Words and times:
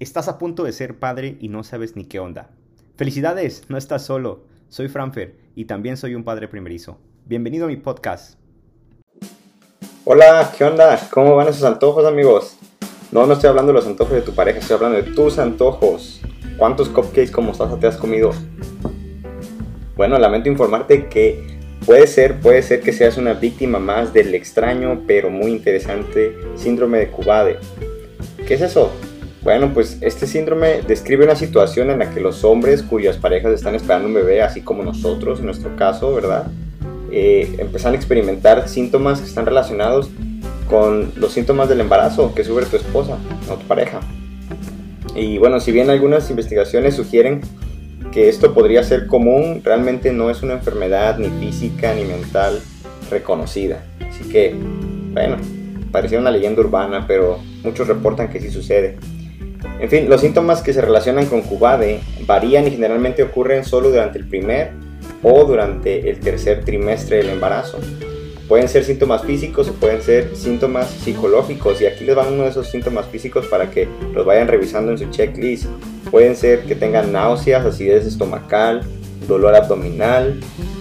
Estás 0.00 0.26
a 0.26 0.38
punto 0.38 0.64
de 0.64 0.72
ser 0.72 0.98
padre 0.98 1.36
y 1.40 1.46
no 1.46 1.62
sabes 1.62 1.94
ni 1.94 2.04
qué 2.04 2.18
onda. 2.18 2.50
Felicidades, 2.96 3.62
no 3.68 3.78
estás 3.78 4.04
solo. 4.04 4.42
Soy 4.68 4.88
Franfer 4.88 5.36
y 5.54 5.66
también 5.66 5.96
soy 5.96 6.16
un 6.16 6.24
padre 6.24 6.48
primerizo. 6.48 6.98
Bienvenido 7.26 7.66
a 7.66 7.68
mi 7.68 7.76
podcast. 7.76 8.36
Hola, 10.04 10.52
¿qué 10.58 10.64
onda? 10.64 10.98
¿Cómo 11.12 11.36
van 11.36 11.46
esos 11.46 11.62
antojos, 11.62 12.04
amigos? 12.04 12.56
No, 13.12 13.24
no 13.24 13.34
estoy 13.34 13.50
hablando 13.50 13.72
de 13.72 13.78
los 13.78 13.86
antojos 13.86 14.14
de 14.14 14.22
tu 14.22 14.34
pareja, 14.34 14.58
estoy 14.58 14.74
hablando 14.74 15.00
de 15.00 15.12
tus 15.12 15.38
antojos. 15.38 16.20
¿Cuántos 16.56 16.88
cupcakes 16.88 17.30
como 17.30 17.48
mostaza 17.48 17.78
te 17.78 17.86
has 17.86 17.96
comido? 17.96 18.32
Bueno, 19.94 20.18
lamento 20.18 20.48
informarte 20.48 21.06
que 21.06 21.60
puede 21.86 22.08
ser, 22.08 22.40
puede 22.40 22.62
ser 22.62 22.80
que 22.80 22.92
seas 22.92 23.16
una 23.16 23.34
víctima 23.34 23.78
más 23.78 24.12
del 24.12 24.34
extraño 24.34 25.04
pero 25.06 25.30
muy 25.30 25.52
interesante 25.52 26.36
síndrome 26.56 26.98
de 26.98 27.12
Cubade. 27.12 27.58
¿Qué 28.44 28.54
es 28.54 28.60
eso? 28.60 28.90
Bueno, 29.44 29.72
pues 29.74 29.98
este 30.00 30.26
síndrome 30.26 30.80
describe 30.88 31.26
una 31.26 31.36
situación 31.36 31.90
en 31.90 31.98
la 31.98 32.10
que 32.10 32.18
los 32.18 32.44
hombres 32.44 32.82
cuyas 32.82 33.18
parejas 33.18 33.52
están 33.52 33.74
esperando 33.74 34.08
un 34.08 34.14
bebé, 34.14 34.40
así 34.40 34.62
como 34.62 34.82
nosotros 34.82 35.40
en 35.40 35.44
nuestro 35.44 35.76
caso, 35.76 36.14
¿verdad? 36.14 36.46
Eh, 37.12 37.54
empiezan 37.58 37.92
a 37.92 37.96
experimentar 37.96 38.66
síntomas 38.70 39.20
que 39.20 39.26
están 39.26 39.44
relacionados 39.44 40.08
con 40.66 41.12
los 41.16 41.32
síntomas 41.32 41.68
del 41.68 41.80
embarazo 41.80 42.34
que 42.34 42.42
sufre 42.42 42.64
tu 42.64 42.76
esposa 42.76 43.18
o 43.50 43.56
tu 43.56 43.66
pareja. 43.66 44.00
Y 45.14 45.36
bueno, 45.36 45.60
si 45.60 45.72
bien 45.72 45.90
algunas 45.90 46.30
investigaciones 46.30 46.96
sugieren 46.96 47.42
que 48.12 48.30
esto 48.30 48.54
podría 48.54 48.82
ser 48.82 49.06
común, 49.06 49.60
realmente 49.62 50.10
no 50.10 50.30
es 50.30 50.42
una 50.42 50.54
enfermedad 50.54 51.18
ni 51.18 51.28
física 51.28 51.92
ni 51.92 52.04
mental 52.04 52.62
reconocida. 53.10 53.84
Así 54.08 54.26
que, 54.26 54.54
bueno, 55.12 55.36
parecía 55.92 56.18
una 56.18 56.30
leyenda 56.30 56.62
urbana, 56.62 57.04
pero 57.06 57.40
muchos 57.62 57.86
reportan 57.86 58.30
que 58.30 58.40
sí 58.40 58.50
sucede. 58.50 58.96
En 59.80 59.90
fin, 59.90 60.08
los 60.08 60.20
síntomas 60.20 60.62
que 60.62 60.72
se 60.72 60.80
relacionan 60.80 61.26
con 61.26 61.42
Cubade 61.42 62.00
varían 62.26 62.66
y 62.66 62.70
generalmente 62.70 63.22
ocurren 63.22 63.64
solo 63.64 63.90
durante 63.90 64.18
el 64.18 64.26
primer 64.26 64.70
o 65.22 65.44
durante 65.44 66.08
el 66.10 66.20
tercer 66.20 66.64
trimestre 66.64 67.18
del 67.18 67.30
embarazo. 67.30 67.78
Pueden 68.48 68.68
ser 68.68 68.84
síntomas 68.84 69.24
físicos 69.24 69.68
o 69.68 69.72
pueden 69.72 70.02
ser 70.02 70.36
síntomas 70.36 70.90
psicológicos 70.90 71.80
y 71.80 71.86
aquí 71.86 72.04
les 72.04 72.14
van 72.14 72.32
uno 72.32 72.42
de 72.42 72.50
esos 72.50 72.70
síntomas 72.70 73.06
físicos 73.06 73.46
para 73.46 73.70
que 73.70 73.88
los 74.12 74.26
vayan 74.26 74.48
revisando 74.48 74.92
en 74.92 74.98
su 74.98 75.10
checklist. 75.10 75.66
Pueden 76.10 76.36
ser 76.36 76.60
que 76.64 76.74
tengan 76.74 77.10
náuseas, 77.10 77.64
acidez 77.64 78.04
estomacal, 78.04 78.82
dolor 79.26 79.54
abdominal, 79.54 80.40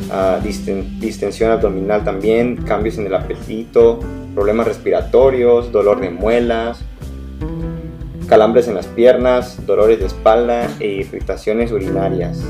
uh, 0.09 0.43
distensión 0.99 1.51
abdominal 1.51 2.03
también, 2.03 2.57
cambios 2.57 2.97
en 2.97 3.07
el 3.07 3.15
apetito, 3.15 3.99
problemas 4.35 4.67
respiratorios, 4.67 5.71
dolor 5.71 6.01
de 6.01 6.09
muelas, 6.09 6.83
calambres 8.33 8.67
en 8.67 8.73
las 8.73 8.87
piernas, 8.87 9.63
dolores 9.67 9.99
de 9.99 10.07
espalda 10.07 10.67
e 10.79 10.87
irritaciones 10.87 11.71
urinarias. 11.71 12.41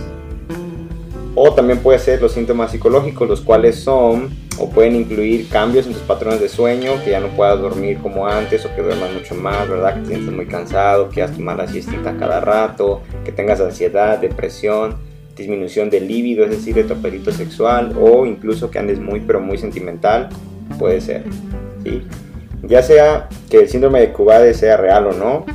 O 1.35 1.53
también 1.53 1.79
puede 1.79 1.99
ser 1.99 2.21
los 2.21 2.31
síntomas 2.31 2.71
psicológicos, 2.71 3.27
los 3.27 3.41
cuales 3.41 3.83
son 3.83 4.29
o 4.57 4.69
pueden 4.69 4.95
incluir 4.95 5.49
cambios 5.49 5.85
en 5.85 5.91
tus 5.91 6.01
patrones 6.03 6.39
de 6.39 6.47
sueño, 6.47 7.03
que 7.03 7.11
ya 7.11 7.19
no 7.19 7.27
puedas 7.35 7.59
dormir 7.59 7.97
como 8.01 8.25
antes 8.25 8.65
o 8.65 8.73
que 8.73 8.81
duermas 8.81 9.11
mucho 9.11 9.35
más, 9.35 9.67
¿verdad? 9.67 9.95
Que 9.95 9.99
te 9.99 10.07
sientas 10.07 10.33
muy 10.33 10.45
cansado, 10.45 11.09
que 11.09 11.21
hagas 11.21 11.35
tomar 11.35 11.57
la 11.57 11.67
siestita 11.67 12.15
cada 12.17 12.39
rato, 12.39 13.01
que 13.25 13.33
tengas 13.33 13.59
ansiedad, 13.59 14.19
depresión, 14.19 14.95
disminución 15.35 15.89
del 15.89 16.07
líbido, 16.07 16.45
es 16.45 16.51
decir, 16.51 16.75
de 16.75 16.85
tu 16.85 16.93
apetito 16.93 17.33
sexual 17.33 17.93
o 17.99 18.25
incluso 18.25 18.71
que 18.71 18.79
andes 18.79 19.01
muy 19.01 19.19
pero 19.19 19.41
muy 19.41 19.57
sentimental, 19.57 20.29
puede 20.79 21.01
ser, 21.01 21.23
¿sí? 21.83 22.03
Ya 22.61 22.81
sea 22.81 23.27
que 23.49 23.57
el 23.57 23.67
síndrome 23.67 23.99
de 23.99 24.13
Cubade 24.13 24.53
sea 24.53 24.77
real 24.77 25.07
o 25.07 25.11
no, 25.11 25.45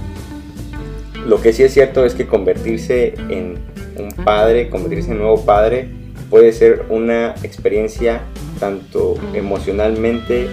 lo 1.26 1.40
que 1.40 1.52
sí 1.52 1.62
es 1.62 1.72
cierto 1.74 2.04
es 2.04 2.14
que 2.14 2.26
convertirse 2.26 3.14
en 3.28 3.58
un 3.98 4.24
padre, 4.24 4.68
convertirse 4.70 5.12
en 5.12 5.18
nuevo 5.18 5.44
padre, 5.44 5.88
puede 6.30 6.52
ser 6.52 6.84
una 6.88 7.34
experiencia 7.42 8.22
tanto 8.60 9.16
emocionalmente 9.34 10.48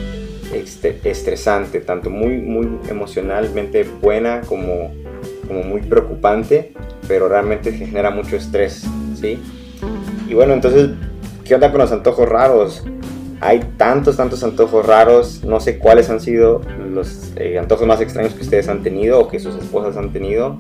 estresante, 1.04 1.82
tanto 1.82 2.10
muy, 2.10 2.38
muy 2.38 2.68
emocionalmente 2.90 3.84
buena 3.84 4.42
como, 4.42 4.94
como 5.48 5.64
muy 5.64 5.82
preocupante, 5.82 6.74
pero 7.08 7.28
realmente 7.28 7.72
genera 7.74 8.12
mucho 8.12 8.36
estrés, 8.36 8.86
¿sí? 9.20 9.40
Y 10.28 10.34
bueno, 10.34 10.54
entonces, 10.54 10.92
¿qué 11.44 11.56
onda 11.56 11.72
con 11.72 11.82
los 11.82 11.92
antojos 11.92 12.30
raros? 12.30 12.84
Hay 13.46 13.60
tantos, 13.78 14.18
tantos 14.18 14.44
antojos 14.44 14.84
raros, 14.88 15.44
no 15.44 15.60
sé 15.60 15.78
cuáles 15.78 16.10
han 16.10 16.20
sido 16.20 16.62
los 16.92 17.32
eh, 17.36 17.60
antojos 17.60 17.86
más 17.86 18.02
extraños 18.02 18.34
que 18.34 18.42
ustedes 18.42 18.68
han 18.70 18.82
tenido 18.82 19.20
o 19.20 19.28
que 19.28 19.40
sus 19.40 19.54
esposas 19.54 19.98
han 19.98 20.12
tenido, 20.12 20.60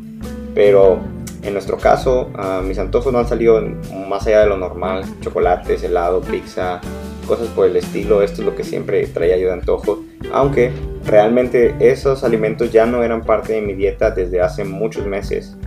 pero 0.53 0.99
en 1.41 1.53
nuestro 1.53 1.77
caso, 1.77 2.29
uh, 2.37 2.61
mis 2.61 2.77
antojos 2.77 3.11
no 3.11 3.17
han 3.17 3.27
salido 3.27 3.59
más 4.07 4.27
allá 4.27 4.41
de 4.41 4.45
lo 4.45 4.57
normal, 4.57 5.03
chocolates, 5.21 5.81
helado, 5.81 6.21
pizza, 6.21 6.79
cosas 7.27 7.47
por 7.47 7.65
el 7.65 7.75
estilo, 7.75 8.21
esto 8.21 8.41
es 8.41 8.45
lo 8.45 8.55
que 8.55 8.63
siempre 8.63 9.07
traía 9.07 9.35
yo 9.37 9.47
de 9.47 9.53
antojo, 9.53 10.03
aunque 10.31 10.71
realmente 11.07 11.73
esos 11.79 12.23
alimentos 12.23 12.71
ya 12.71 12.85
no 12.85 13.01
eran 13.01 13.23
parte 13.23 13.53
de 13.53 13.61
mi 13.61 13.73
dieta 13.73 14.11
desde 14.11 14.41
hace 14.41 14.63
muchos 14.63 15.07
meses. 15.07 15.57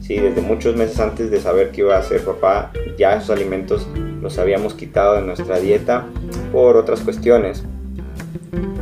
Sí, 0.00 0.20
desde 0.20 0.40
muchos 0.42 0.76
meses 0.76 1.00
antes 1.00 1.28
de 1.32 1.40
saber 1.40 1.70
que 1.70 1.80
iba 1.80 1.98
a 1.98 2.02
ser 2.02 2.22
papá, 2.24 2.70
ya 2.96 3.16
esos 3.16 3.30
alimentos 3.30 3.86
los 4.22 4.38
habíamos 4.38 4.74
quitado 4.74 5.16
de 5.16 5.22
nuestra 5.22 5.58
dieta 5.58 6.06
por 6.50 6.76
otras 6.76 7.00
cuestiones. 7.00 7.64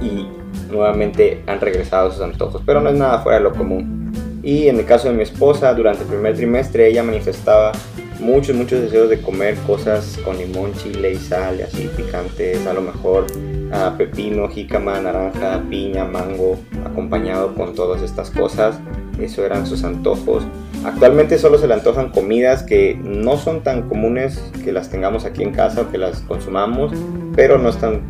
Y 0.00 0.28
nuevamente 0.71 1.43
han 1.47 1.60
regresado 1.60 2.09
esos 2.09 2.22
antojos, 2.22 2.62
pero 2.65 2.81
no 2.81 2.91
es 2.91 2.97
nada 2.97 3.21
fuera 3.21 3.38
de 3.38 3.44
lo 3.44 3.53
común. 3.53 4.12
Y 4.43 4.69
en 4.69 4.78
el 4.78 4.87
caso 4.87 5.09
de 5.09 5.15
mi 5.15 5.22
esposa, 5.22 5.75
durante 5.75 6.03
el 6.03 6.09
primer 6.09 6.37
trimestre 6.37 6.87
ella 6.88 7.03
manifestaba 7.03 7.72
muchos, 8.21 8.56
muchos 8.56 8.81
deseos 8.81 9.10
de 9.10 9.21
comer 9.21 9.56
cosas 9.66 10.19
con 10.25 10.38
limón, 10.38 10.72
chile 10.75 11.12
y 11.12 11.16
sal, 11.16 11.60
así 11.62 11.91
picantes, 11.97 12.66
a 12.66 12.72
lo 12.72 12.81
mejor 12.81 13.27
uh, 13.32 13.97
pepino, 13.97 14.48
jícama, 14.48 15.00
naranja, 15.00 15.62
piña, 15.69 16.04
mango, 16.04 16.59
acompañado 16.84 17.54
con 17.54 17.75
todas 17.75 18.03
estas 18.03 18.31
cosas. 18.31 18.78
Eso 19.21 19.44
eran 19.44 19.66
sus 19.66 19.83
antojos. 19.84 20.44
Actualmente 20.84 21.38
solo 21.38 21.59
se 21.59 21.66
le 21.66 21.75
antojan 21.75 22.10
comidas 22.10 22.62
que 22.62 22.98
no 23.03 23.37
son 23.37 23.62
tan 23.62 23.88
comunes 23.88 24.41
que 24.64 24.72
las 24.72 24.88
tengamos 24.88 25.25
aquí 25.25 25.42
en 25.42 25.53
casa 25.53 25.82
o 25.82 25.91
que 25.91 25.98
las 25.98 26.20
consumamos, 26.20 26.92
pero 27.34 27.59
no 27.59 27.69
están 27.69 28.03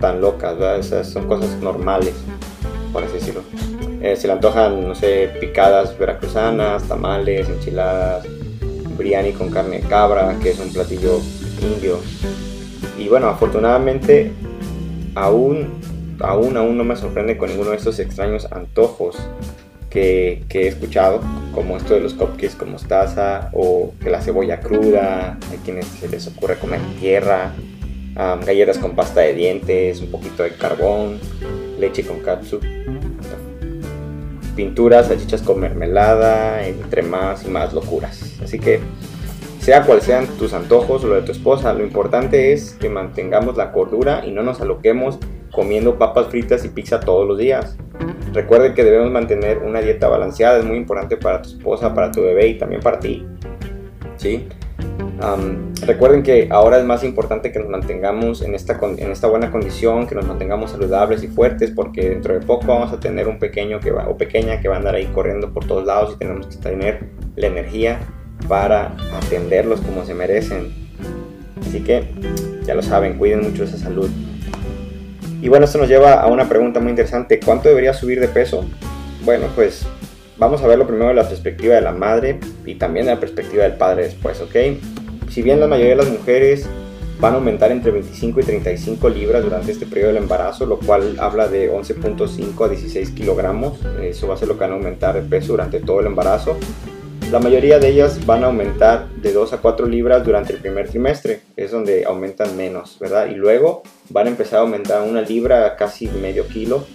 tan 0.00 0.20
locas, 0.20 0.86
son 1.06 1.26
cosas 1.26 1.56
normales, 1.62 2.14
por 2.92 3.04
así 3.04 3.14
decirlo. 3.14 3.42
Eh, 4.02 4.16
se 4.16 4.26
le 4.26 4.34
antojan, 4.34 4.86
no 4.86 4.94
sé, 4.94 5.30
picadas 5.40 5.96
veracruzanas, 5.98 6.82
tamales, 6.84 7.48
enchiladas, 7.48 8.26
biryani 8.98 9.32
con 9.32 9.50
carne 9.50 9.80
de 9.80 9.88
cabra, 9.88 10.36
que 10.42 10.50
es 10.50 10.58
un 10.58 10.72
platillo 10.72 11.20
indio. 11.62 11.98
Y 12.98 13.08
bueno, 13.08 13.28
afortunadamente 13.28 14.32
aún, 15.14 15.68
aún, 16.20 16.56
aún 16.56 16.76
no 16.76 16.84
me 16.84 16.96
sorprende 16.96 17.36
con 17.36 17.48
ninguno 17.50 17.70
de 17.70 17.76
estos 17.76 17.98
extraños 17.98 18.46
antojos 18.50 19.16
que, 19.90 20.44
he 20.50 20.66
escuchado, 20.66 21.20
como 21.54 21.76
esto 21.76 21.94
de 21.94 22.00
los 22.00 22.14
cupcakes 22.14 22.56
con 22.56 22.72
mostaza 22.72 23.50
o 23.52 23.92
que 24.00 24.10
la 24.10 24.20
cebolla 24.20 24.60
cruda, 24.60 25.38
hay 25.50 25.58
quienes 25.58 25.86
se 25.86 26.08
les 26.08 26.26
ocurre 26.26 26.56
comer 26.56 26.80
tierra, 26.98 27.52
galletas 28.14 28.78
con 28.78 28.94
pasta 28.94 29.20
de 29.20 29.34
dientes, 29.34 30.00
un 30.00 30.10
poquito 30.10 30.42
de 30.42 30.50
carbón, 30.50 31.18
leche 31.78 32.04
con 32.04 32.20
katsu 32.20 32.60
pinturas, 34.54 35.08
salchichas 35.08 35.42
con 35.42 35.60
mermelada, 35.60 36.66
entre 36.66 37.02
más 37.02 37.44
y 37.44 37.48
más 37.48 37.72
locuras. 37.72 38.38
Así 38.42 38.58
que, 38.58 38.80
sea 39.60 39.84
cual 39.84 40.00
sean 40.00 40.26
tus 40.38 40.52
antojos 40.52 41.04
o 41.04 41.08
lo 41.08 41.14
de 41.16 41.22
tu 41.22 41.32
esposa, 41.32 41.72
lo 41.72 41.84
importante 41.84 42.52
es 42.52 42.74
que 42.74 42.88
mantengamos 42.88 43.56
la 43.56 43.72
cordura 43.72 44.24
y 44.26 44.30
no 44.30 44.42
nos 44.42 44.60
aloquemos 44.60 45.18
comiendo 45.52 45.98
papas 45.98 46.28
fritas 46.28 46.64
y 46.64 46.68
pizza 46.68 47.00
todos 47.00 47.26
los 47.26 47.38
días. 47.38 47.76
Recuerde 48.34 48.74
que 48.74 48.82
debemos 48.82 49.12
mantener 49.12 49.58
una 49.58 49.80
dieta 49.80 50.08
balanceada, 50.08 50.58
es 50.58 50.64
muy 50.64 50.76
importante 50.76 51.16
para 51.16 51.40
tu 51.40 51.50
esposa, 51.50 51.94
para 51.94 52.10
tu 52.10 52.20
bebé 52.20 52.48
y 52.48 52.58
también 52.58 52.82
para 52.82 52.98
ti. 52.98 53.24
¿Sí? 54.16 54.48
recuerden 55.86 56.22
que 56.22 56.48
ahora 56.50 56.78
es 56.78 56.84
más 56.84 57.04
importante 57.04 57.52
que 57.52 57.58
nos 57.58 57.68
mantengamos 57.68 58.42
en 58.42 58.54
esta, 58.54 58.78
en 58.82 59.10
esta 59.10 59.28
buena 59.28 59.50
condición, 59.50 60.06
que 60.06 60.14
nos 60.14 60.26
mantengamos 60.26 60.72
saludables 60.72 61.22
y 61.22 61.28
fuertes, 61.28 61.70
porque 61.70 62.10
dentro 62.10 62.34
de 62.34 62.40
poco 62.40 62.66
vamos 62.66 62.92
a 62.92 63.00
tener 63.00 63.28
un 63.28 63.38
pequeño 63.38 63.78
o 64.08 64.16
pequeña 64.16 64.60
que 64.60 64.68
va 64.68 64.74
a 64.74 64.78
andar 64.78 64.96
ahí 64.96 65.06
corriendo 65.06 65.52
por 65.52 65.66
todos 65.66 65.86
lados 65.86 66.14
y 66.14 66.18
tenemos 66.18 66.48
que 66.48 66.56
tener 66.56 67.10
la 67.36 67.46
energía 67.46 68.00
para 68.48 68.94
atenderlos 69.22 69.80
como 69.80 70.04
se 70.04 70.14
merecen. 70.14 70.72
Así 71.60 71.80
que 71.80 72.08
ya 72.64 72.74
lo 72.74 72.82
saben, 72.82 73.16
cuiden 73.16 73.42
mucho 73.42 73.64
esa 73.64 73.78
salud. 73.78 74.10
Y 75.44 75.48
bueno, 75.50 75.66
esto 75.66 75.76
nos 75.76 75.90
lleva 75.90 76.14
a 76.14 76.26
una 76.28 76.48
pregunta 76.48 76.80
muy 76.80 76.88
interesante. 76.88 77.38
¿Cuánto 77.38 77.68
debería 77.68 77.92
subir 77.92 78.18
de 78.18 78.28
peso? 78.28 78.64
Bueno, 79.26 79.48
pues 79.54 79.84
vamos 80.38 80.62
a 80.62 80.66
verlo 80.66 80.86
primero 80.86 81.08
de 81.08 81.14
la 81.14 81.28
perspectiva 81.28 81.74
de 81.74 81.82
la 81.82 81.92
madre 81.92 82.40
y 82.64 82.76
también 82.76 83.04
de 83.04 83.12
la 83.12 83.20
perspectiva 83.20 83.64
del 83.64 83.74
padre 83.74 84.04
después, 84.04 84.40
¿ok? 84.40 84.56
Si 85.28 85.42
bien 85.42 85.60
la 85.60 85.66
mayoría 85.66 85.90
de 85.90 86.02
las 86.02 86.08
mujeres 86.08 86.66
van 87.20 87.34
a 87.34 87.36
aumentar 87.36 87.72
entre 87.72 87.90
25 87.90 88.40
y 88.40 88.42
35 88.42 89.06
libras 89.10 89.44
durante 89.44 89.70
este 89.70 89.84
periodo 89.84 90.14
del 90.14 90.22
embarazo, 90.22 90.64
lo 90.64 90.78
cual 90.78 91.16
habla 91.20 91.46
de 91.46 91.70
11.5 91.70 92.64
a 92.64 92.68
16 92.70 93.10
kilogramos. 93.10 93.78
Eso 94.00 94.26
va 94.26 94.36
a 94.36 94.38
ser 94.38 94.48
lo 94.48 94.54
que 94.54 94.60
van 94.60 94.70
a 94.70 94.76
aumentar 94.76 95.14
de 95.14 95.28
peso 95.28 95.48
durante 95.48 95.78
todo 95.78 96.00
el 96.00 96.06
embarazo. 96.06 96.56
La 97.30 97.40
mayoría 97.40 97.78
de 97.78 97.88
ellas 97.88 98.24
van 98.26 98.44
a 98.44 98.46
aumentar 98.46 99.08
de 99.16 99.32
2 99.32 99.54
a 99.54 99.58
4 99.58 99.86
libras 99.86 100.24
durante 100.24 100.52
el 100.52 100.60
primer 100.60 100.88
trimestre, 100.88 101.40
es 101.56 101.72
donde 101.72 102.04
aumentan 102.04 102.56
menos, 102.56 102.96
¿verdad? 103.00 103.26
Y 103.26 103.34
luego 103.34 103.82
van 104.10 104.26
a 104.26 104.30
empezar 104.30 104.60
a 104.60 104.62
aumentar 104.62 105.02
una 105.02 105.20
libra 105.20 105.74
casi 105.76 106.06
medio 106.08 106.46
kilo 106.46 106.86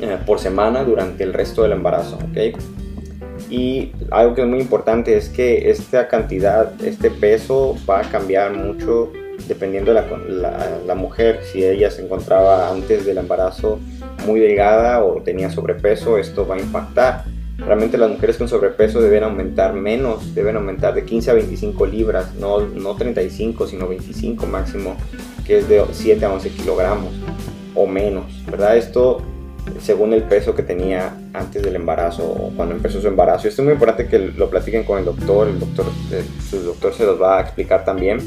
eh, 0.00 0.16
por 0.24 0.38
semana 0.38 0.84
durante 0.84 1.24
el 1.24 1.34
resto 1.34 1.62
del 1.62 1.72
embarazo, 1.72 2.16
¿ok? 2.16 2.58
Y 3.50 3.92
algo 4.10 4.34
que 4.34 4.42
es 4.42 4.46
muy 4.46 4.60
importante 4.60 5.16
es 5.16 5.28
que 5.28 5.70
esta 5.70 6.08
cantidad, 6.08 6.72
este 6.84 7.10
peso 7.10 7.76
va 7.88 8.00
a 8.00 8.02
cambiar 8.02 8.54
mucho 8.54 9.12
dependiendo 9.46 9.92
de 9.94 10.02
la, 10.28 10.80
la, 10.86 10.94
mujer. 10.94 11.40
Si 11.44 11.64
ella 11.64 11.90
se 11.90 12.02
encontraba 12.02 12.70
antes 12.70 13.06
del 13.06 13.18
embarazo 13.18 13.78
muy 14.26 14.40
delgada 14.40 15.02
o 15.02 15.22
tenía 15.22 15.50
sobrepeso, 15.50 16.18
esto 16.18 16.46
va 16.46 16.56
a 16.56 16.58
impactar. 16.58 17.24
Realmente 17.58 17.98
las 17.98 18.10
mujeres 18.10 18.36
con 18.36 18.48
sobrepeso 18.48 19.00
deben 19.00 19.24
aumentar 19.24 19.74
menos, 19.74 20.34
deben 20.34 20.56
aumentar 20.56 20.94
de 20.94 21.04
15 21.04 21.30
a 21.30 21.34
25 21.34 21.86
libras, 21.86 22.34
no, 22.36 22.60
no 22.60 22.94
35, 22.94 23.66
sino 23.66 23.88
25 23.88 24.46
máximo, 24.46 24.96
que 25.44 25.58
es 25.58 25.68
de 25.68 25.84
7 25.90 26.24
a 26.24 26.32
11 26.32 26.50
kilogramos 26.50 27.12
o 27.74 27.86
menos, 27.86 28.44
¿verdad? 28.46 28.76
Esto 28.76 29.22
según 29.80 30.12
el 30.12 30.22
peso 30.22 30.54
que 30.54 30.62
tenía 30.62 31.14
antes 31.32 31.62
del 31.62 31.76
embarazo 31.76 32.24
o 32.24 32.52
cuando 32.56 32.74
empezó 32.74 33.00
su 33.00 33.08
embarazo. 33.08 33.48
Esto 33.48 33.62
es 33.62 33.66
muy 33.66 33.74
importante 33.74 34.06
que 34.06 34.18
lo 34.18 34.48
platiquen 34.48 34.84
con 34.84 34.98
el 34.98 35.04
doctor, 35.04 35.48
el 35.48 35.58
doctor, 35.58 35.86
eh, 36.12 36.24
su 36.48 36.60
doctor 36.60 36.94
se 36.94 37.04
los 37.04 37.20
va 37.20 37.38
a 37.38 37.40
explicar 37.42 37.84
también. 37.84 38.18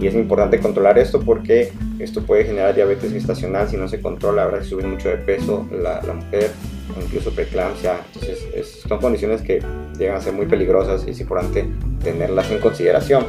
Y 0.00 0.06
es 0.06 0.14
importante 0.14 0.58
controlar 0.58 0.98
esto 0.98 1.20
porque 1.20 1.72
esto 1.98 2.22
puede 2.22 2.44
generar 2.44 2.74
diabetes 2.74 3.12
gestacional 3.12 3.68
si 3.68 3.76
no 3.76 3.86
se 3.88 4.00
controla, 4.00 4.44
habrá 4.44 4.58
que 4.58 4.64
subir 4.64 4.86
mucho 4.86 5.08
de 5.08 5.16
peso 5.16 5.68
la, 5.70 6.02
la 6.02 6.14
mujer 6.14 6.50
o 6.96 7.02
incluso 7.02 7.30
preeclampsia. 7.30 8.00
Entonces 8.14 8.82
son 8.86 9.00
condiciones 9.00 9.42
que 9.42 9.62
llegan 9.98 10.16
a 10.16 10.20
ser 10.20 10.32
muy 10.32 10.46
peligrosas 10.46 11.04
y 11.06 11.10
es 11.10 11.20
importante 11.20 11.66
tenerlas 12.02 12.50
en 12.50 12.58
consideración. 12.58 13.24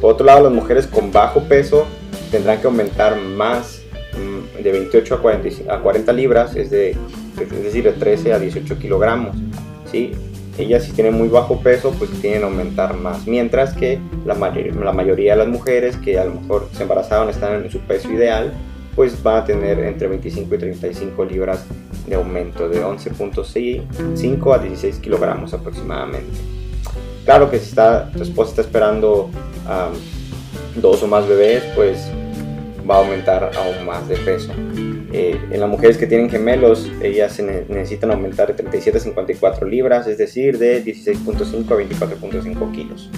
Por 0.00 0.12
otro 0.12 0.26
lado, 0.26 0.44
las 0.44 0.52
mujeres 0.52 0.86
con 0.86 1.12
bajo 1.12 1.42
peso 1.44 1.86
tendrán 2.30 2.60
que 2.60 2.66
aumentar 2.66 3.18
más 3.18 3.82
de 4.62 4.72
28 4.72 5.14
a 5.14 5.22
40, 5.22 5.74
a 5.74 5.80
40 5.80 6.12
libras, 6.12 6.56
es, 6.56 6.70
de, 6.70 6.90
es 6.90 7.64
decir, 7.64 7.84
de 7.84 7.92
13 7.92 8.32
a 8.32 8.38
18 8.38 8.78
kilogramos. 8.78 9.36
¿sí? 9.90 10.12
Ellas 10.58 10.84
si 10.84 10.92
tienen 10.92 11.14
muy 11.14 11.28
bajo 11.28 11.60
peso, 11.60 11.94
pues 11.98 12.10
tienen 12.20 12.40
que 12.40 12.44
aumentar 12.44 12.94
más. 12.94 13.26
Mientras 13.26 13.74
que 13.74 13.98
la, 14.24 14.34
la 14.34 14.92
mayoría 14.92 15.32
de 15.32 15.38
las 15.38 15.48
mujeres 15.48 15.96
que 15.96 16.18
a 16.18 16.24
lo 16.24 16.34
mejor 16.34 16.68
se 16.72 16.82
embarazaron 16.82 17.28
están 17.30 17.64
en 17.64 17.70
su 17.70 17.80
peso 17.80 18.10
ideal, 18.12 18.52
pues 18.94 19.22
van 19.22 19.42
a 19.42 19.44
tener 19.44 19.78
entre 19.80 20.08
25 20.08 20.54
y 20.54 20.58
35 20.58 21.24
libras 21.24 21.64
de 22.06 22.14
aumento, 22.14 22.68
de 22.68 22.84
11.5 22.84 24.54
a 24.54 24.58
16 24.58 24.98
kilogramos 24.98 25.54
aproximadamente. 25.54 26.38
Claro 27.24 27.50
que 27.50 27.58
si 27.58 27.68
está, 27.70 28.10
tu 28.10 28.22
esposa 28.22 28.50
está 28.50 28.62
esperando 28.62 29.30
dos 30.76 31.02
o 31.02 31.06
más 31.06 31.26
bebés, 31.28 31.62
pues 31.74 32.10
va 32.88 32.96
a 32.96 32.98
aumentar 32.98 33.50
aún 33.56 33.86
más 33.86 34.08
de 34.08 34.16
peso. 34.16 34.52
Eh, 35.12 35.38
en 35.50 35.60
las 35.60 35.68
mujeres 35.68 35.98
que 35.98 36.06
tienen 36.06 36.30
gemelos, 36.30 36.90
ellas 37.02 37.38
necesitan 37.68 38.10
aumentar 38.10 38.48
de 38.48 38.54
37 38.54 38.96
a 38.96 39.00
54 39.00 39.66
libras, 39.66 40.06
es 40.06 40.18
decir, 40.18 40.58
de 40.58 40.82
16.5 40.82 41.70
a 41.70 42.08
24.5 42.08 42.72
kilos. 42.72 43.10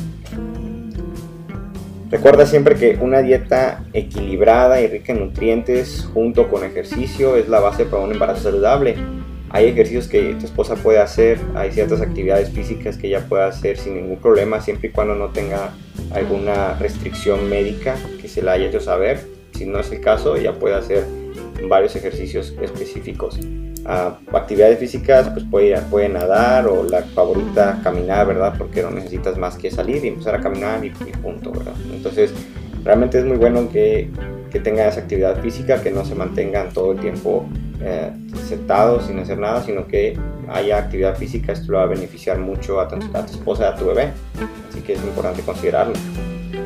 Recuerda 2.14 2.46
siempre 2.46 2.76
que 2.76 2.96
una 3.00 3.22
dieta 3.22 3.82
equilibrada 3.92 4.80
y 4.80 4.86
rica 4.86 5.12
en 5.12 5.18
nutrientes 5.18 6.08
junto 6.14 6.48
con 6.48 6.62
ejercicio 6.62 7.34
es 7.34 7.48
la 7.48 7.58
base 7.58 7.86
para 7.86 8.04
un 8.04 8.12
embarazo 8.12 8.44
saludable. 8.44 8.94
Hay 9.50 9.66
ejercicios 9.66 10.06
que 10.06 10.36
tu 10.38 10.46
esposa 10.46 10.76
puede 10.76 11.00
hacer, 11.00 11.40
hay 11.56 11.72
ciertas 11.72 12.00
actividades 12.00 12.50
físicas 12.50 12.98
que 12.98 13.08
ella 13.08 13.26
puede 13.28 13.42
hacer 13.42 13.78
sin 13.78 13.96
ningún 13.96 14.18
problema, 14.18 14.60
siempre 14.60 14.90
y 14.90 14.92
cuando 14.92 15.16
no 15.16 15.30
tenga 15.30 15.72
alguna 16.12 16.74
restricción 16.74 17.50
médica 17.50 17.96
que 18.22 18.28
se 18.28 18.42
la 18.42 18.52
haya 18.52 18.66
hecho 18.66 18.78
saber 18.78 19.18
si 19.50 19.66
no 19.66 19.80
es 19.80 19.90
el 19.90 20.00
caso, 20.00 20.36
ya 20.36 20.52
puede 20.52 20.76
hacer 20.76 21.04
varios 21.68 21.96
ejercicios 21.96 22.54
específicos. 22.62 23.40
Ah, 23.86 24.16
actividades 24.32 24.78
físicas, 24.78 25.28
pues 25.28 25.44
puede, 25.50 25.78
puede 25.82 26.08
nadar 26.08 26.66
o 26.66 26.84
la 26.84 27.02
favorita 27.02 27.80
caminar, 27.82 28.26
¿verdad? 28.26 28.54
Porque 28.56 28.82
no 28.82 28.90
necesitas 28.90 29.36
más 29.36 29.56
que 29.56 29.70
salir 29.70 30.02
y 30.04 30.08
empezar 30.08 30.34
a 30.34 30.40
caminar 30.40 30.82
y, 30.84 30.90
punto, 30.90 31.52
¿verdad? 31.52 31.74
Entonces, 31.92 32.32
realmente 32.82 33.18
es 33.18 33.26
muy 33.26 33.36
bueno 33.36 33.68
que, 33.68 34.10
que 34.50 34.60
tengan 34.60 34.88
esa 34.88 35.00
actividad 35.00 35.38
física, 35.42 35.82
que 35.82 35.90
no 35.90 36.04
se 36.04 36.14
mantengan 36.14 36.72
todo 36.72 36.92
el 36.92 37.00
tiempo 37.00 37.46
eh, 37.82 38.10
sentados 38.48 39.06
sin 39.06 39.18
hacer 39.18 39.38
nada, 39.38 39.62
sino 39.62 39.86
que 39.86 40.18
haya 40.48 40.78
actividad 40.78 41.16
física. 41.16 41.52
Esto 41.52 41.72
lo 41.72 41.78
va 41.78 41.84
a 41.84 41.88
beneficiar 41.88 42.38
mucho 42.38 42.80
a 42.80 42.88
tu, 42.88 42.96
a 42.96 43.26
tu 43.26 43.32
esposa 43.32 43.64
y 43.64 43.66
a 43.66 43.74
tu 43.74 43.86
bebé. 43.86 44.12
Así 44.70 44.80
que 44.80 44.94
es 44.94 45.02
importante 45.02 45.42
considerarlo. 45.42 45.92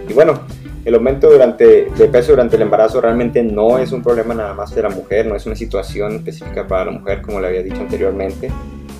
Y 0.08 0.12
bueno, 0.12 0.40
el 0.88 0.94
aumento 0.94 1.30
durante, 1.30 1.90
de 1.90 2.08
peso 2.08 2.32
durante 2.32 2.56
el 2.56 2.62
embarazo 2.62 3.02
realmente 3.02 3.42
no 3.42 3.76
es 3.76 3.92
un 3.92 4.02
problema 4.02 4.32
nada 4.32 4.54
más 4.54 4.74
de 4.74 4.80
la 4.80 4.88
mujer, 4.88 5.26
no 5.26 5.36
es 5.36 5.44
una 5.44 5.54
situación 5.54 6.16
específica 6.16 6.66
para 6.66 6.86
la 6.86 6.92
mujer 6.92 7.20
como 7.20 7.42
le 7.42 7.48
había 7.48 7.62
dicho 7.62 7.76
anteriormente, 7.82 8.50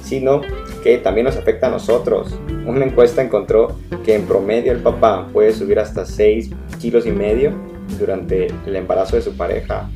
sino 0.05 0.43
que 0.83 0.99
también 0.99 1.25
nos 1.25 1.39
afecta 1.39 1.69
a 1.69 1.71
nosotros. 1.71 2.39
Una 2.67 2.85
encuesta 2.85 3.23
encontró 3.23 3.75
que 4.05 4.15
en 4.15 4.27
promedio 4.27 4.71
el 4.71 4.81
papá 4.81 5.29
puede 5.33 5.55
subir 5.55 5.79
hasta 5.79 6.05
6 6.05 6.51
kilos 6.79 7.07
y 7.07 7.11
medio 7.11 7.53
durante 7.99 8.49
el 8.67 8.77
embarazo 8.77 9.17
de 9.17 9.23
su 9.23 9.35
pareja. 9.35 9.89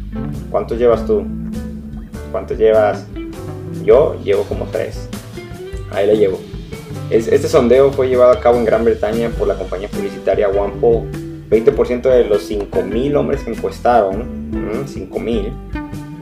¿Cuántos 0.50 0.78
llevas 0.78 1.04
tú? 1.04 1.26
¿Cuántos 2.30 2.56
llevas? 2.56 3.06
Yo 3.84 4.18
llevo 4.24 4.44
como 4.44 4.64
3. 4.64 5.10
Ahí 5.90 6.06
le 6.06 6.16
llevo. 6.16 6.40
Este 7.10 7.48
sondeo 7.48 7.92
fue 7.92 8.08
llevado 8.08 8.32
a 8.32 8.40
cabo 8.40 8.56
en 8.56 8.64
Gran 8.64 8.82
Bretaña 8.82 9.28
por 9.28 9.46
la 9.46 9.56
compañía 9.56 9.88
publicitaria 9.88 10.48
OnePoll 10.48 11.21
20% 11.52 12.02
de 12.02 12.24
los 12.24 12.50
5.000 12.50 13.14
hombres 13.14 13.42
que 13.42 13.50
encuestaron, 13.50 14.50
5.000, 14.86 15.52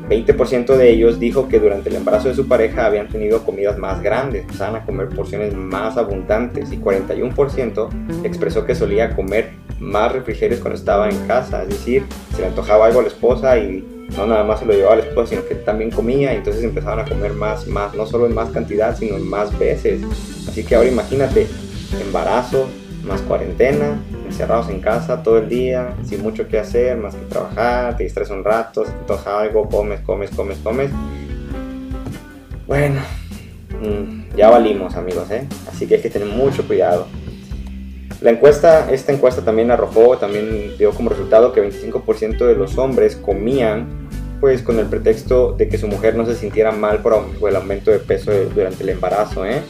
20% 0.09 0.77
de 0.77 0.91
ellos 0.91 1.21
dijo 1.21 1.47
que 1.47 1.61
durante 1.61 1.89
el 1.89 1.95
embarazo 1.95 2.29
de 2.29 2.35
su 2.35 2.49
pareja 2.49 2.87
habían 2.87 3.09
tenido 3.09 3.45
comidas 3.45 3.79
más 3.79 4.03
grandes, 4.03 4.43
empezaban 4.43 4.83
a 4.83 4.85
comer 4.85 5.09
porciones 5.11 5.55
más 5.55 5.97
abundantes 5.97 6.73
y 6.73 6.79
41% 6.79 8.25
expresó 8.25 8.67
que 8.67 8.75
solía 8.75 9.15
comer 9.15 9.51
más 9.79 10.11
refrigerios 10.11 10.59
cuando 10.59 10.77
estaba 10.77 11.09
en 11.09 11.17
casa, 11.29 11.63
es 11.63 11.69
decir, 11.69 12.03
se 12.35 12.41
le 12.41 12.49
antojaba 12.49 12.87
algo 12.87 12.99
a 12.99 13.03
la 13.03 13.09
esposa 13.09 13.57
y 13.57 13.85
no 14.17 14.27
nada 14.27 14.43
más 14.43 14.59
se 14.59 14.67
lo 14.67 14.73
llevaba 14.73 14.95
a 14.95 14.99
la 14.99 15.05
esposa, 15.05 15.31
sino 15.31 15.47
que 15.47 15.55
también 15.55 15.93
comía 15.93 16.35
y 16.35 16.39
entonces 16.39 16.65
empezaban 16.65 16.99
a 16.99 17.05
comer 17.05 17.35
más, 17.35 17.69
más, 17.69 17.95
no 17.95 18.05
solo 18.05 18.27
en 18.27 18.35
más 18.35 18.51
cantidad, 18.51 18.97
sino 18.97 19.17
en 19.17 19.29
más 19.29 19.57
veces. 19.61 20.03
Así 20.49 20.65
que 20.65 20.75
ahora 20.75 20.89
imagínate, 20.89 21.47
embarazo, 22.05 22.67
más 23.05 23.21
cuarentena, 23.23 23.97
encerrados 24.31 24.69
en 24.71 24.81
casa 24.81 25.23
todo 25.23 25.39
el 25.39 25.49
día, 25.49 25.95
sin 26.05 26.23
mucho 26.23 26.49
que 26.49 26.59
hacer, 26.59 26.97
más 26.97 27.15
que 27.15 27.25
trabajar, 27.27 27.97
te 27.97 28.05
distraes 28.05 28.31
un 28.31 28.45
rato, 28.45 28.85
se 28.85 28.93
te 28.93 29.29
algo, 29.29 29.69
comes, 29.69 30.01
comes, 30.01 30.31
comes, 30.31 30.59
comes. 30.59 30.91
Bueno, 32.67 33.01
mm, 33.81 34.37
ya 34.37 34.49
valimos 34.49 34.95
amigos, 34.95 35.31
¿eh? 35.31 35.47
así 35.69 35.87
que 35.87 35.97
hay 35.97 36.01
que 36.01 36.11
tener 36.11 36.29
mucho 36.29 36.67
cuidado. 36.67 37.07
La 38.21 38.31
encuesta, 38.31 38.91
esta 38.91 39.13
encuesta 39.13 39.43
también 39.43 39.71
arrojó, 39.71 40.19
también 40.19 40.77
dio 40.79 40.93
como 40.93 41.11
resultado 41.11 41.53
que 41.53 41.63
25% 41.63 42.47
de 42.47 42.55
los 42.55 42.77
hombres 42.79 43.17
comían 43.17 44.09
pues 44.41 44.63
con 44.63 44.79
el 44.79 44.87
pretexto 44.87 45.53
de 45.53 45.69
que 45.69 45.77
su 45.77 45.87
mujer 45.87 46.17
no 46.17 46.25
se 46.25 46.35
sintiera 46.35 46.73
mal 46.73 47.03
por, 47.03 47.27
el 47.47 47.57
aumento 47.57 47.91
de 47.91 47.99
peso 47.99 48.33
durante 48.55 48.83
el 48.83 48.91
embarazo, 48.91 49.45
¿eh? 49.45 49.61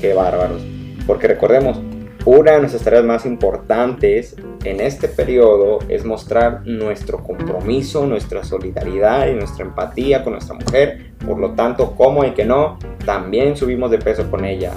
Qué 0.00 0.14
bárbaros. 0.14 0.62
Porque 1.06 1.28
recordemos, 1.28 1.78
una 2.26 2.52
de 2.52 2.58
nuestras 2.58 2.82
tareas 2.82 3.04
más 3.04 3.24
importantes 3.24 4.36
en 4.64 4.80
este 4.80 5.08
periodo 5.08 5.78
es 5.88 6.04
mostrar 6.04 6.66
nuestro 6.66 7.22
compromiso, 7.22 8.06
nuestra 8.06 8.44
solidaridad 8.44 9.28
y 9.28 9.34
nuestra 9.34 9.64
empatía 9.64 10.22
con 10.22 10.34
nuestra 10.34 10.54
mujer. 10.54 11.12
Por 11.24 11.38
lo 11.38 11.52
tanto, 11.52 11.92
como 11.92 12.24
y 12.24 12.32
que 12.32 12.44
no, 12.44 12.78
también 13.06 13.56
subimos 13.56 13.90
de 13.90 13.98
peso 13.98 14.30
con 14.30 14.44
ellas. 14.44 14.76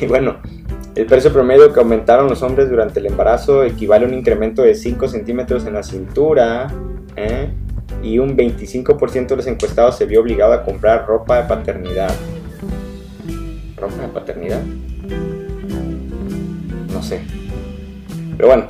Y 0.00 0.06
bueno, 0.06 0.38
el 0.94 1.06
peso 1.06 1.32
promedio 1.32 1.72
que 1.72 1.80
aumentaron 1.80 2.28
los 2.28 2.42
hombres 2.42 2.70
durante 2.70 3.00
el 3.00 3.06
embarazo 3.06 3.62
equivale 3.62 4.06
a 4.06 4.08
un 4.08 4.14
incremento 4.14 4.62
de 4.62 4.74
5 4.74 5.06
centímetros 5.08 5.66
en 5.66 5.74
la 5.74 5.82
cintura. 5.82 6.68
¿eh? 7.14 7.50
Y 8.02 8.18
un 8.18 8.36
25% 8.36 9.26
de 9.26 9.36
los 9.36 9.46
encuestados 9.46 9.98
se 9.98 10.06
vio 10.06 10.20
obligado 10.20 10.54
a 10.54 10.64
comprar 10.64 11.06
ropa 11.06 11.42
de 11.42 11.48
paternidad. 11.48 12.10
¿Ropa 13.76 14.02
de 14.02 14.08
paternidad? 14.08 14.62
No 16.98 17.04
sé. 17.04 17.20
Pero 18.36 18.48
bueno, 18.48 18.66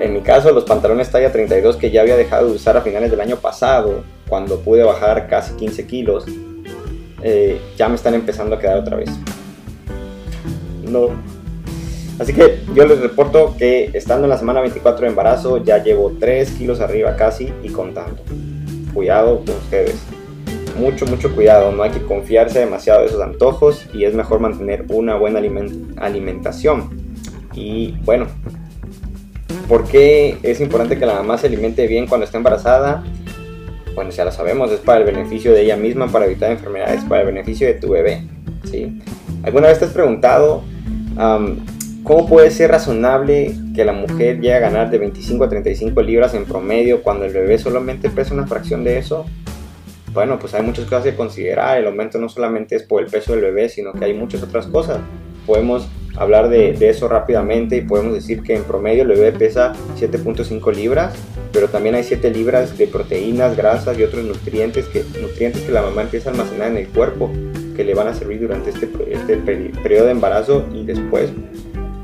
en 0.00 0.14
mi 0.14 0.20
caso 0.22 0.50
los 0.52 0.64
pantalones 0.64 1.10
talla 1.10 1.30
32 1.30 1.76
que 1.76 1.90
ya 1.90 2.00
había 2.00 2.16
dejado 2.16 2.46
de 2.48 2.52
usar 2.52 2.76
a 2.76 2.80
finales 2.80 3.10
del 3.10 3.20
año 3.20 3.36
pasado, 3.36 4.04
cuando 4.26 4.60
pude 4.60 4.82
bajar 4.82 5.28
casi 5.28 5.54
15 5.54 5.86
kilos, 5.86 6.24
eh, 7.22 7.60
ya 7.76 7.88
me 7.88 7.96
están 7.96 8.14
empezando 8.14 8.56
a 8.56 8.58
quedar 8.58 8.78
otra 8.78 8.96
vez. 8.96 9.10
No, 10.82 11.10
Así 12.18 12.32
que 12.32 12.60
yo 12.74 12.86
les 12.86 13.00
reporto 13.00 13.54
que 13.58 13.90
estando 13.92 14.24
en 14.24 14.30
la 14.30 14.38
semana 14.38 14.62
24 14.62 15.02
de 15.02 15.08
embarazo 15.10 15.62
ya 15.62 15.82
llevo 15.82 16.12
3 16.18 16.50
kilos 16.52 16.80
arriba 16.80 17.14
casi 17.16 17.52
y 17.62 17.68
contando. 17.68 18.22
Cuidado 18.94 19.40
con 19.44 19.54
ustedes. 19.56 19.96
Mucho, 20.78 21.04
mucho 21.04 21.34
cuidado. 21.34 21.72
No 21.72 21.82
hay 21.82 21.90
que 21.90 22.00
confiarse 22.00 22.60
demasiado 22.60 23.00
de 23.00 23.08
esos 23.08 23.20
antojos 23.20 23.86
y 23.92 24.04
es 24.04 24.14
mejor 24.14 24.40
mantener 24.40 24.86
una 24.88 25.16
buena 25.16 25.40
alimentación. 25.98 27.05
Y 27.56 27.96
bueno, 28.04 28.28
¿por 29.68 29.88
qué 29.88 30.38
es 30.44 30.60
importante 30.60 30.98
que 30.98 31.06
la 31.06 31.14
mamá 31.14 31.38
se 31.38 31.48
alimente 31.48 31.88
bien 31.88 32.06
cuando 32.06 32.24
está 32.24 32.36
embarazada? 32.36 33.02
Bueno, 33.96 34.10
ya 34.10 34.24
lo 34.24 34.30
sabemos, 34.30 34.70
es 34.70 34.78
para 34.78 35.00
el 35.00 35.06
beneficio 35.06 35.52
de 35.52 35.62
ella 35.62 35.76
misma, 35.76 36.06
para 36.06 36.26
evitar 36.26 36.52
enfermedades, 36.52 37.02
para 37.04 37.22
el 37.22 37.26
beneficio 37.26 37.66
de 37.66 37.74
tu 37.74 37.88
bebé. 37.90 38.22
¿sí? 38.70 39.00
¿Alguna 39.42 39.66
vez 39.68 39.80
te 39.80 39.86
has 39.86 39.90
preguntado 39.90 40.62
¿Cómo 42.06 42.28
puede 42.28 42.52
ser 42.52 42.70
razonable 42.70 43.52
que 43.74 43.84
la 43.84 43.92
mujer 43.92 44.36
llegue 44.36 44.54
a 44.54 44.60
ganar 44.60 44.90
de 44.90 44.98
25 44.98 45.42
a 45.42 45.48
35 45.48 46.00
libras 46.02 46.34
en 46.34 46.44
promedio 46.44 47.02
cuando 47.02 47.24
el 47.24 47.32
bebé 47.32 47.58
solamente 47.58 48.10
pesa 48.10 48.32
una 48.32 48.46
fracción 48.46 48.84
de 48.84 48.98
eso? 48.98 49.26
Bueno, 50.12 50.38
pues 50.38 50.54
hay 50.54 50.62
muchas 50.62 50.84
cosas 50.84 51.02
que 51.02 51.16
considerar. 51.16 51.78
El 51.78 51.86
aumento 51.88 52.18
no 52.18 52.28
solamente 52.28 52.76
es 52.76 52.84
por 52.84 53.02
el 53.02 53.10
peso 53.10 53.32
del 53.32 53.40
bebé, 53.40 53.68
sino 53.68 53.92
que 53.92 54.04
hay 54.04 54.14
muchas 54.14 54.40
otras 54.42 54.68
cosas. 54.68 55.00
Podemos 55.46 55.88
hablar 56.16 56.48
de, 56.48 56.76
eso 56.88 57.08
rápidamente 57.08 57.76
y 57.76 57.80
podemos 57.82 58.14
decir 58.14 58.42
que 58.42 58.54
en 58.54 58.64
promedio 58.64 59.02
el 59.02 59.08
bebé 59.08 59.32
pesa 59.32 59.72
7.5 59.98 60.74
libras, 60.74 61.14
pero 61.52 61.68
también 61.68 61.94
hay 61.94 62.04
7 62.04 62.30
libras 62.30 62.76
de 62.78 62.86
proteínas, 62.86 63.56
grasas 63.56 63.98
y 63.98 64.02
otros 64.02 64.24
nutrientes 64.24 64.86
que, 64.86 65.04
nutrientes 65.20 65.62
que 65.62 65.72
la 65.72 65.82
mamá 65.82 66.02
empieza 66.02 66.30
a 66.30 66.32
almacenar 66.32 66.70
en 66.70 66.78
el 66.78 66.88
cuerpo 66.88 67.30
que 67.76 67.84
le 67.84 67.94
van 67.94 68.08
a 68.08 68.14
servir 68.14 68.40
durante 68.40 68.70
este, 68.70 68.88
este 69.10 69.36
periodo 69.82 70.06
de 70.06 70.12
embarazo 70.12 70.64
y 70.72 70.84
después 70.84 71.30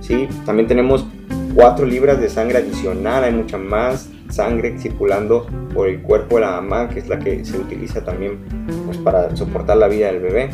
¿sí? 0.02 0.28
También 0.44 0.68
tenemos 0.68 1.06
4 1.54 1.86
libras 1.86 2.20
de 2.20 2.28
sangre 2.28 2.58
adicional, 2.58 3.24
hay 3.24 3.32
mucha 3.32 3.56
más 3.56 4.08
sangre 4.28 4.78
circulando 4.78 5.46
por 5.74 5.88
el 5.88 6.00
cuerpo 6.00 6.36
de 6.36 6.42
la 6.42 6.52
mamá, 6.52 6.88
que 6.88 7.00
es 7.00 7.08
la 7.08 7.18
que 7.18 7.44
se 7.44 7.58
utiliza 7.58 8.04
también 8.04 8.38
pues, 8.86 8.98
para 8.98 9.34
soportar 9.36 9.76
la 9.76 9.88
vida 9.88 10.06
del 10.06 10.20
bebé. 10.20 10.50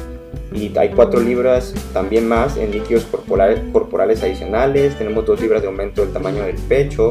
Y 0.53 0.77
hay 0.79 0.91
4 0.91 1.21
libras 1.21 1.75
también 1.93 2.27
más 2.27 2.57
en 2.57 2.71
líquidos 2.71 3.05
corporales, 3.05 3.61
corporales 3.73 4.23
adicionales, 4.23 4.97
tenemos 4.97 5.27
2 5.27 5.41
libras 5.41 5.63
de 5.63 5.69
aumento 5.69 6.03
del 6.03 6.13
tamaño 6.13 6.43
del 6.45 6.57
pecho 6.57 7.11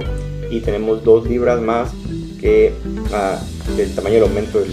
y 0.50 0.62
tenemos 0.62 1.04
2 1.04 1.28
libras 1.28 1.62
más 1.62 1.94
que 2.40 2.74
ah, 3.14 3.40
del 3.76 3.94
tamaño 3.94 4.16
del 4.16 4.24
aumento 4.24 4.60
del, 4.60 4.70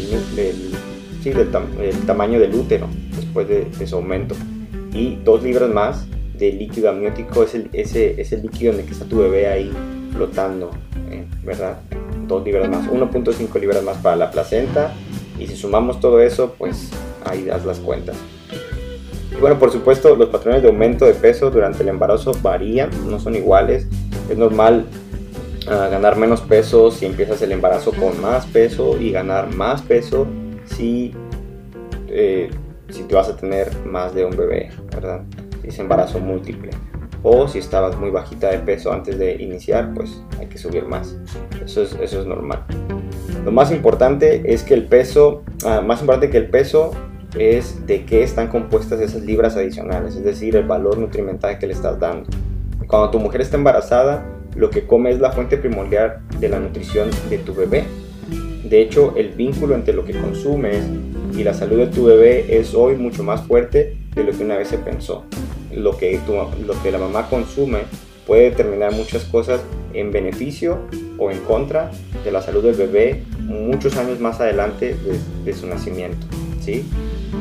sí, 1.22 1.30
del, 1.30 1.50
tamaño 2.06 2.38
del 2.38 2.54
útero 2.54 2.88
después 3.16 3.48
de, 3.48 3.66
de 3.66 3.86
su 3.86 3.96
aumento 3.96 4.34
y 4.94 5.16
2 5.24 5.42
libras 5.42 5.70
más 5.70 6.06
de 6.38 6.52
líquido 6.52 6.90
amniótico 6.90 7.44
es 7.44 7.54
el, 7.54 7.70
ese, 7.72 8.20
es 8.20 8.32
el 8.32 8.42
líquido 8.42 8.72
en 8.72 8.80
el 8.80 8.86
que 8.86 8.92
está 8.92 9.04
tu 9.04 9.18
bebé 9.18 9.48
ahí 9.48 9.72
flotando, 10.12 10.70
eh, 11.10 11.26
¿verdad? 11.44 11.78
Dos 12.26 12.44
libras 12.44 12.68
más, 12.68 12.88
1.5 12.88 13.60
libras 13.60 13.82
más 13.82 13.96
para 13.98 14.16
la 14.16 14.30
placenta 14.30 14.92
y 15.38 15.46
si 15.46 15.56
sumamos 15.56 16.00
todo 16.00 16.20
eso, 16.20 16.54
pues 16.58 16.90
ahí 17.24 17.44
das 17.44 17.64
las 17.64 17.78
cuentas. 17.80 18.16
Y 19.34 19.40
bueno, 19.40 19.58
por 19.58 19.72
supuesto, 19.72 20.14
los 20.16 20.28
patrones 20.28 20.62
de 20.62 20.68
aumento 20.68 21.06
de 21.06 21.14
peso 21.14 21.50
durante 21.50 21.82
el 21.82 21.88
embarazo 21.88 22.32
varían, 22.42 22.90
no 23.08 23.18
son 23.18 23.34
iguales. 23.34 23.86
Es 24.30 24.38
normal 24.38 24.86
ah, 25.68 25.88
ganar 25.90 26.16
menos 26.16 26.40
peso 26.40 26.90
si 26.90 27.06
empiezas 27.06 27.42
el 27.42 27.52
embarazo 27.52 27.92
con 27.92 28.20
más 28.20 28.46
peso 28.46 28.98
y 28.98 29.10
ganar 29.10 29.54
más 29.54 29.82
peso 29.82 30.26
si, 30.64 31.12
eh, 32.08 32.50
si 32.88 33.02
te 33.02 33.14
vas 33.14 33.28
a 33.28 33.36
tener 33.36 33.70
más 33.84 34.14
de 34.14 34.24
un 34.24 34.36
bebé, 34.36 34.70
¿verdad? 34.94 35.22
es 35.66 35.78
embarazo 35.78 36.20
múltiple. 36.20 36.70
O 37.22 37.48
si 37.48 37.58
estabas 37.58 37.96
muy 37.96 38.10
bajita 38.10 38.50
de 38.50 38.58
peso 38.58 38.92
antes 38.92 39.18
de 39.18 39.34
iniciar, 39.42 39.94
pues 39.94 40.22
hay 40.38 40.46
que 40.46 40.58
subir 40.58 40.84
más. 40.84 41.16
Eso 41.64 41.82
es, 41.82 41.96
eso 42.00 42.20
es 42.20 42.26
normal. 42.26 42.64
Lo 43.44 43.50
más 43.50 43.72
importante 43.72 44.42
es 44.52 44.62
que 44.62 44.74
el 44.74 44.84
peso, 44.86 45.42
ah, 45.64 45.80
más 45.80 46.00
importante 46.00 46.30
que 46.30 46.36
el 46.36 46.50
peso 46.50 46.90
es 47.38 47.86
de 47.86 48.04
qué 48.04 48.22
están 48.22 48.48
compuestas 48.48 49.00
esas 49.00 49.22
libras 49.22 49.56
adicionales, 49.56 50.16
es 50.16 50.24
decir, 50.24 50.56
el 50.56 50.66
valor 50.66 50.98
nutrimental 50.98 51.58
que 51.58 51.66
le 51.66 51.72
estás 51.72 51.98
dando. 51.98 52.28
Cuando 52.86 53.10
tu 53.10 53.18
mujer 53.18 53.40
está 53.40 53.56
embarazada, 53.56 54.24
lo 54.54 54.70
que 54.70 54.86
come 54.86 55.10
es 55.10 55.20
la 55.20 55.32
fuente 55.32 55.56
primordial 55.56 56.22
de 56.38 56.48
la 56.48 56.60
nutrición 56.60 57.10
de 57.28 57.38
tu 57.38 57.54
bebé. 57.54 57.84
De 58.64 58.80
hecho, 58.80 59.14
el 59.16 59.30
vínculo 59.30 59.74
entre 59.74 59.94
lo 59.94 60.04
que 60.04 60.12
consumes 60.12 60.84
y 61.36 61.42
la 61.42 61.54
salud 61.54 61.78
de 61.78 61.86
tu 61.88 62.04
bebé 62.04 62.58
es 62.58 62.74
hoy 62.74 62.96
mucho 62.96 63.22
más 63.24 63.42
fuerte 63.42 63.98
de 64.14 64.24
lo 64.24 64.32
que 64.32 64.44
una 64.44 64.56
vez 64.56 64.68
se 64.68 64.78
pensó 64.78 65.24
lo 65.76 65.96
que, 65.96 66.20
lo 66.66 66.82
que 66.82 66.90
la 66.90 66.98
mamá 66.98 67.28
consume 67.28 67.80
puede 68.26 68.50
determinar 68.50 68.92
muchas 68.92 69.24
cosas 69.24 69.60
en 69.92 70.10
beneficio 70.10 70.78
o 71.18 71.30
en 71.30 71.38
contra 71.40 71.90
de 72.24 72.32
la 72.32 72.40
salud 72.40 72.62
del 72.62 72.74
bebé 72.74 73.22
muchos 73.40 73.96
años 73.96 74.18
más 74.20 74.40
adelante 74.40 74.96
de, 75.44 75.52
su 75.52 75.66
nacimiento. 75.66 76.26
¿sí? 76.60 76.84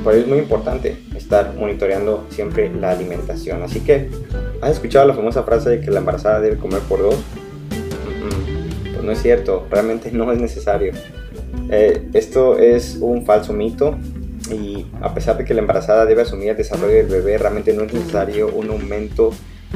Por 0.04 0.14
eso 0.14 0.24
es 0.24 0.28
muy 0.28 0.40
importante 0.40 0.98
estar 1.16 1.54
monitoreando 1.56 2.26
siempre 2.30 2.70
la 2.74 2.92
alimentación. 2.92 3.64
Así 3.64 3.80
que, 3.82 4.10
¿has 4.62 4.72
escuchado 4.72 5.08
la 5.08 5.14
famosa 5.14 5.44
frase 5.44 5.70
de 5.70 5.82
que 5.82 5.92
la 5.92 6.00
embarazada 6.00 6.40
debe 6.40 6.58
comer 6.58 6.80
por 6.82 7.02
dos? 7.02 7.16
Pues 8.92 9.04
no 9.04 9.12
es 9.12 9.22
cierto, 9.22 9.68
realmente 9.70 10.12
no 10.12 10.32
es 10.32 10.40
necesario. 10.40 10.94
Eh, 11.70 12.10
esto 12.14 12.58
es 12.60 12.98
un 13.00 13.26
falso 13.26 13.54
mito 13.54 13.98
y 14.52 14.86
a 15.02 15.14
pesar 15.14 15.38
de 15.38 15.46
que 15.46 15.54
la 15.54 15.62
embarazada 15.62 16.06
debe 16.06 16.24
asumir 16.24 16.50
el 16.50 16.58
desarrollo 16.58 16.94
del 16.94 17.08
bebé, 17.08 17.38
realmente 17.38 17.74
no 17.74 17.84
es 17.84 17.94
necesario 17.94 18.50
un 18.54 18.70
aumento 18.70 19.32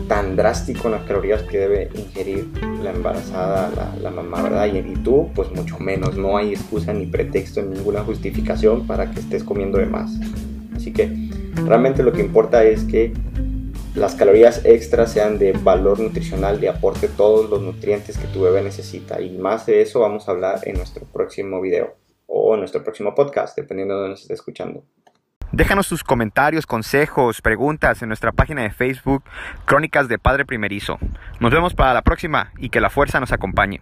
tan 0.07 0.35
drástico 0.35 0.87
en 0.87 0.93
las 0.93 1.03
calorías 1.03 1.41
que 1.43 1.57
debe 1.59 1.89
ingerir 1.95 2.47
embarazada, 2.89 3.93
la, 4.01 4.09
mamá, 4.11 4.41
¿verdad? 4.41 4.67
Y, 4.67 4.93
tú, 5.03 5.29
pues 5.33 5.51
mucho 5.51 5.79
menos. 5.79 6.17
No 6.17 6.37
hay 6.37 6.53
excusa 6.53 6.93
ni 6.93 7.05
pretexto, 7.05 7.61
ni 7.61 7.77
ninguna 7.77 8.03
justificación 8.03 8.85
para 8.87 9.11
que 9.11 9.19
estés 9.19 9.43
comiendo 9.43 9.77
de 9.77 9.85
más. 9.85 10.11
Así 10.75 10.93
que 10.93 11.29
realmente 11.65 12.03
lo 12.03 12.13
que 12.13 12.21
importa 12.21 12.63
es 12.63 12.83
que 12.83 13.13
las 13.95 14.15
calorías 14.15 14.63
extras 14.63 15.11
sean 15.11 15.39
de 15.39 15.53
valor 15.53 15.99
nutricional, 15.99 16.59
de 16.61 16.69
aporte 16.69 17.07
todos 17.07 17.49
los 17.49 17.61
nutrientes 17.61 18.17
que 18.17 18.27
tu 18.27 18.41
bebé 18.41 18.61
necesita. 18.61 19.19
Y 19.21 19.37
más 19.37 19.65
de 19.65 19.81
eso 19.81 20.01
vamos 20.01 20.27
a 20.27 20.31
hablar 20.31 20.59
en 20.63 20.77
nuestro 20.77 21.05
próximo 21.05 21.59
video 21.61 21.95
o 22.27 22.53
en 22.53 22.59
nuestro 22.59 22.83
próximo 22.83 23.15
podcast, 23.15 23.57
dependiendo 23.57 23.95
de 23.95 23.99
donde 24.01 24.11
nos 24.11 24.21
esté 24.21 24.35
escuchando. 24.35 24.83
Déjanos 25.51 25.87
tus 25.87 26.03
comentarios, 26.03 26.65
consejos, 26.65 27.41
preguntas 27.41 28.01
en 28.01 28.09
nuestra 28.09 28.33
página 28.33 28.63
de 28.63 28.69
Facebook, 28.69 29.23
Crónicas 29.65 30.09
de 30.09 30.19
Padre 30.19 30.45
Primerizo. 30.45 30.99
Nos 31.39 31.51
vemos 31.51 31.73
para 31.73 31.93
la 31.93 32.01
próxima 32.01 32.51
y 32.57 32.69
que 32.69 32.81
la 32.81 32.89
fuerza 32.89 33.21
nos 33.21 33.31
acompañe. 33.31 33.79